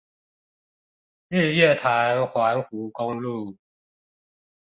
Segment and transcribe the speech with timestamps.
[1.27, 3.55] 日月潭環湖公路